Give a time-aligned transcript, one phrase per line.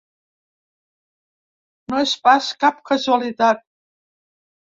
[1.93, 3.61] No és pas cap casualitat.